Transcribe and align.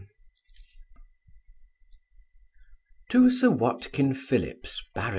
11. 0.03 0.07
To 3.11 3.29
Sir 3.29 3.51
WATKIN 3.51 4.15
PHILLIPS, 4.15 4.83
Bart. 4.95 5.09